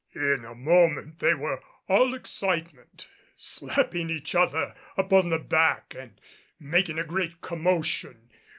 [0.15, 6.19] In a moment they were all excitement, slapping each other upon the back and
[6.59, 8.31] making a great commotion.